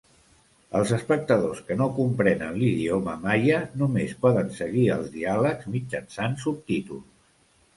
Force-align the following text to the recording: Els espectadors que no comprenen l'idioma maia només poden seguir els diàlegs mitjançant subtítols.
Els 0.77 0.91
espectadors 0.95 1.59
que 1.67 1.77
no 1.81 1.87
comprenen 1.97 2.57
l'idioma 2.61 3.15
maia 3.27 3.59
només 3.83 4.17
poden 4.25 4.51
seguir 4.63 4.87
els 4.97 5.13
diàlegs 5.19 5.71
mitjançant 5.77 6.39
subtítols. 6.47 7.07